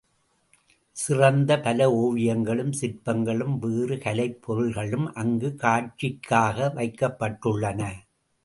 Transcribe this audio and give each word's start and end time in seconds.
சிறந்த 0.91 1.59
பல 1.59 1.89
ஒவியங்களும் 1.91 2.73
சிற்பங்களும், 2.81 3.57
வேறு 3.59 3.97
கலைப் 3.97 4.41
பொருள்களும் 4.41 5.13
அங்குக் 5.13 5.59
காட்சிக்காக 5.59 6.73
வைக்கப்பட் 6.73 7.39
டுள்ளன. 7.45 7.93